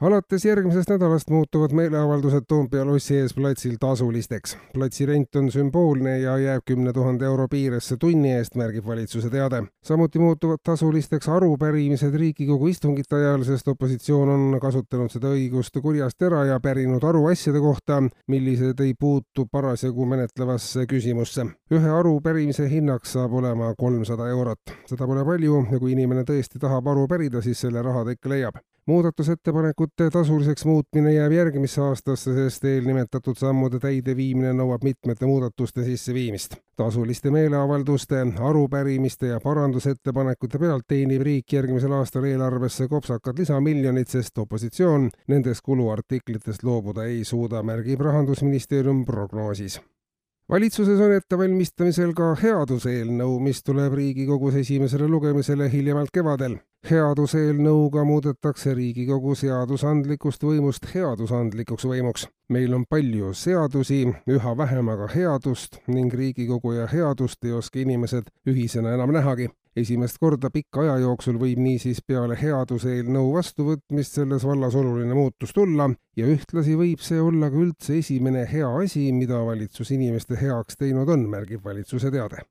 alates 0.00 0.44
järgmisest 0.44 0.90
nädalast 0.90 1.30
muutuvad 1.30 1.72
meeleavaldused 1.72 2.44
Toompea 2.48 2.84
lossi 2.84 3.16
ees 3.16 3.34
platsil 3.34 3.76
tasulisteks. 3.80 4.56
platsi 4.74 5.06
rent 5.06 5.36
on 5.36 5.50
sümboolne 5.52 6.18
ja 6.18 6.38
jääb 6.38 6.62
kümne 6.64 6.92
tuhande 6.92 7.24
euro 7.24 7.48
piiresse 7.48 7.96
tunni 7.96 8.32
eest, 8.32 8.54
märgib 8.56 8.86
valitsuse 8.86 9.30
teade. 9.30 9.62
samuti 9.84 10.18
muutuvad 10.18 10.58
tasulisteks 10.64 11.28
arupärimised 11.28 12.14
Riigikogu 12.14 12.66
istungite 12.66 13.16
ajal, 13.16 13.44
sest 13.44 13.68
opositsioon 13.68 14.28
on 14.28 14.60
kasutanud 14.60 15.10
seda 15.10 15.34
õigust 15.36 15.80
kurjast 15.82 16.22
ära 16.22 16.44
ja 16.44 16.60
pärinud 16.60 17.04
aru 17.04 17.26
asjade 17.26 17.60
kohta, 17.60 18.02
millised 18.28 18.80
ei 18.80 18.94
puutu 19.00 19.46
parasjagu 19.52 20.06
menetlevasse 20.06 20.86
küsimusse. 20.86 21.46
ühe 21.70 21.90
arupärimise 21.98 22.70
hinnaks 22.70 23.12
saab 23.12 23.32
olema 23.32 23.74
kolmsada 23.78 24.28
eurot. 24.28 24.60
seda 24.86 25.06
pole 25.06 25.24
palju 25.24 25.66
ja 25.72 25.78
kui 25.78 25.92
inimene 25.92 26.24
tõesti 26.24 26.58
tahab 26.58 26.88
aru 26.88 27.06
pärida, 27.08 27.42
siis 27.42 27.60
selle 27.60 27.82
raha 27.82 28.04
ta 28.04 28.10
ikka 28.10 28.28
leiab 28.28 28.64
muudatusettepanekute 28.86 30.10
tasuliseks 30.10 30.64
muutmine 30.64 31.12
jääb 31.12 31.32
järgmisse 31.32 31.80
aastasse, 31.80 32.34
sest 32.34 32.64
eelnimetatud 32.64 33.36
sammude 33.38 33.78
täideviimine 33.82 34.52
nõuab 34.56 34.84
mitmete 34.84 35.26
muudatuste 35.26 35.84
sisseviimist. 35.84 36.56
tasuliste 36.76 37.30
meeleavalduste, 37.30 38.22
arupärimiste 38.40 39.26
ja 39.26 39.40
parandusettepanekute 39.40 40.58
pealt 40.58 40.84
teenib 40.88 41.22
riik 41.22 41.52
järgmisel 41.52 41.92
aastal 41.92 42.24
eelarvesse 42.24 42.88
kopsakad 42.88 43.38
lisamiljonid, 43.38 44.08
sest 44.08 44.38
opositsioon 44.38 45.10
nendest 45.28 45.60
kuluartiklitest 45.64 46.64
loobuda 46.64 47.04
ei 47.04 47.24
suuda, 47.24 47.62
märgib 47.62 48.00
Rahandusministeerium 48.00 49.04
prognoosis 49.04 49.80
valitsuses 50.50 51.00
on 51.00 51.12
ettevalmistamisel 51.14 52.10
ka 52.16 52.32
headuseelnõu, 52.42 53.36
mis 53.44 53.62
tuleb 53.62 53.94
Riigikogus 53.94 54.56
esimesele 54.64 55.06
lugemisele 55.08 55.70
hiljemalt 55.72 56.10
kevadel. 56.12 56.58
headuseelnõuga 56.90 58.04
muudetakse 58.08 58.74
Riigikogu 58.74 59.34
seadusandlikust 59.34 60.42
võimust 60.42 60.88
headusandlikuks 60.94 61.84
võimuks. 61.84 62.26
meil 62.48 62.74
on 62.74 62.84
palju 62.90 63.34
seadusi, 63.34 64.02
üha 64.26 64.56
vähem 64.56 64.88
aga 64.88 65.06
headust 65.14 65.78
ning 65.86 66.14
Riigikogu 66.14 66.72
ja 66.72 66.86
headust 66.86 67.44
ei 67.44 67.52
oska 67.52 67.78
inimesed 67.78 68.30
ühisena 68.46 68.94
enam 68.94 69.12
nähagi 69.12 69.48
esimest 69.76 70.18
korda 70.20 70.50
pika 70.50 70.82
aja 70.84 70.96
jooksul 71.04 71.38
võib 71.40 71.60
niisiis 71.62 72.02
peale 72.06 72.36
headuseelnõu 72.40 73.32
vastuvõtmist 73.34 74.18
selles 74.18 74.46
vallas 74.46 74.76
oluline 74.78 75.14
muutus 75.14 75.54
tulla 75.56 75.90
ja 76.16 76.30
ühtlasi 76.30 76.76
võib 76.78 77.02
see 77.04 77.20
olla 77.22 77.50
ka 77.50 77.60
üldse 77.64 77.98
esimene 77.98 78.46
hea 78.50 78.70
asi, 78.82 79.10
mida 79.12 79.42
valitsus 79.46 79.92
inimeste 79.94 80.38
heaks 80.40 80.80
teinud 80.80 81.08
on, 81.08 81.28
märgib 81.30 81.64
valitsuse 81.64 82.10
teade 82.10 82.42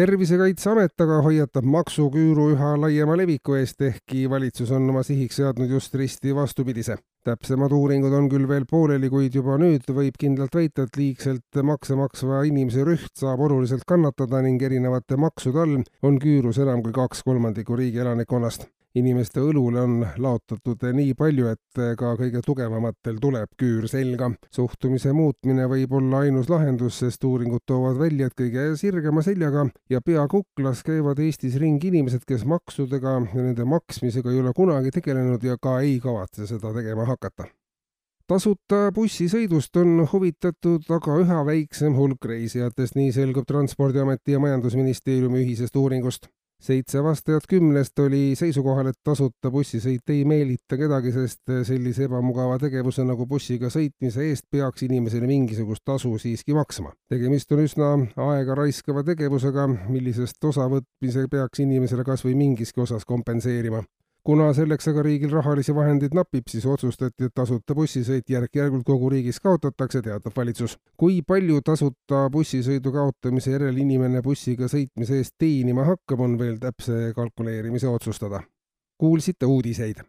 tervisekaitseamet 0.00 1.02
aga 1.04 1.18
hoiatab 1.26 1.66
maksuküüru 1.68 2.46
üha 2.54 2.70
laiema 2.80 3.18
leviku 3.20 3.58
eest, 3.58 3.82
ehkki 3.84 4.22
valitsus 4.32 4.72
on 4.72 4.88
oma 4.88 5.02
sihiks 5.04 5.36
seadnud 5.42 5.68
just 5.74 5.94
risti 6.00 6.32
vastupidise. 6.36 6.96
täpsemad 7.28 7.74
uuringud 7.76 8.16
on 8.16 8.30
küll 8.32 8.48
veel 8.48 8.64
pooleli, 8.70 9.10
kuid 9.12 9.36
juba 9.36 9.58
nüüd 9.60 9.84
võib 10.00 10.16
kindlalt 10.24 10.56
väita, 10.56 10.88
et 10.88 10.96
liigselt 10.96 11.62
makse 11.72 12.00
maksva 12.00 12.40
inimese 12.48 12.86
rüht 12.88 13.12
saab 13.20 13.44
oluliselt 13.50 13.84
kannatada 13.84 14.40
ning 14.40 14.62
erinevate 14.62 15.20
maksude 15.20 15.64
all 15.66 15.80
on 16.02 16.20
küürus 16.24 16.64
enam 16.64 16.80
kui 16.86 16.96
kaks 16.96 17.26
kolmandikku 17.26 17.76
riigi 17.76 18.00
elanikkonnast 18.00 18.70
inimeste 18.98 19.42
õlule 19.42 19.82
on 19.84 20.00
laotatud 20.18 20.82
nii 20.96 21.14
palju, 21.18 21.50
et 21.52 21.80
ka 21.98 22.14
kõige 22.18 22.42
tugevamatel 22.46 23.20
tuleb 23.22 23.54
küür 23.60 23.86
selga. 23.90 24.30
suhtumise 24.50 25.12
muutmine 25.12 25.66
võib 25.70 25.92
olla 26.00 26.24
ainus 26.24 26.48
lahendus, 26.50 26.98
sest 26.98 27.24
uuringud 27.24 27.62
toovad 27.66 27.98
välja, 28.00 28.26
et 28.26 28.36
kõige 28.38 28.66
sirgema 28.80 29.22
seljaga 29.22 29.68
ja 29.90 30.00
pea 30.00 30.26
kuklas 30.28 30.82
käivad 30.82 31.18
Eestis 31.18 31.56
ringi 31.60 31.88
inimesed, 31.88 32.26
kes 32.26 32.44
maksudega 32.44 33.14
ja 33.20 33.42
nende 33.42 33.64
maksmisega 33.64 34.30
ei 34.30 34.42
ole 34.42 34.52
kunagi 34.56 34.90
tegelenud 34.90 35.42
ja 35.44 35.56
ka 35.60 35.80
ei 35.80 35.98
kavatse 36.02 36.46
seda 36.46 36.74
tegema 36.74 37.06
hakata 37.06 37.50
tasuta 38.30 38.92
bussisõidust 38.94 39.74
on 39.80 40.04
huvitatud 40.12 40.86
aga 40.94 41.16
üha 41.18 41.40
väiksem 41.48 41.96
hulk 41.98 42.28
reisijatest, 42.30 42.94
nii 42.94 43.10
selgub 43.16 43.48
Transpordiameti 43.48 44.36
ja 44.36 44.42
Majandusministeeriumi 44.42 45.42
ühisest 45.42 45.74
uuringust 45.80 46.30
seitse 46.60 47.02
vastajat 47.02 47.46
kümnest 47.48 47.98
oli 47.98 48.34
seisukohal, 48.38 48.90
et 48.90 48.98
tasuta 49.04 49.50
bussisõit 49.50 50.12
ei 50.12 50.24
meelita 50.28 50.76
kedagi, 50.80 51.12
sest 51.14 51.54
sellise 51.68 52.06
ebamugava 52.08 52.58
tegevuse 52.62 53.04
nagu 53.08 53.26
bussiga 53.30 53.70
sõitmise 53.72 54.26
eest 54.28 54.46
peaks 54.52 54.84
inimesele 54.86 55.28
mingisugust 55.30 55.84
tasu 55.84 56.16
siiski 56.18 56.54
maksma. 56.56 56.92
tegemist 57.08 57.52
on 57.52 57.64
üsna 57.64 57.92
aega 58.30 58.58
raiskava 58.62 59.04
tegevusega, 59.06 59.66
millisest 59.88 60.44
osavõtmise 60.52 61.26
peaks 61.30 61.64
inimesele 61.64 62.04
kas 62.04 62.24
või 62.24 62.36
mingiski 62.44 62.84
osas 62.84 63.08
kompenseerima 63.08 63.82
kuna 64.24 64.50
selleks 64.54 64.88
aga 64.92 65.02
riigil 65.04 65.32
rahalisi 65.32 65.74
vahendeid 65.74 66.14
napib, 66.16 66.46
siis 66.50 66.66
otsustati, 66.66 67.28
et 67.28 67.34
tasuta 67.34 67.74
bussisõit 67.74 68.28
järk-järgult 68.30 68.84
kogu 68.86 69.10
riigis 69.12 69.40
kaotatakse, 69.40 70.02
teatab 70.02 70.36
valitsus. 70.36 70.76
kui 70.96 71.22
palju 71.26 71.60
tasuta 71.64 72.26
bussisõidu 72.32 72.92
kaotamise 72.92 73.56
järel 73.56 73.76
inimene 73.76 74.22
bussiga 74.22 74.68
sõitmise 74.68 75.20
eest 75.20 75.34
teenima 75.38 75.84
hakkab, 75.88 76.20
on 76.20 76.38
veel 76.38 76.58
täpse 76.58 77.12
kalkuleerimise 77.16 77.88
otsustada. 77.88 78.42
kuulsite 79.00 79.46
uudiseid 79.46 79.98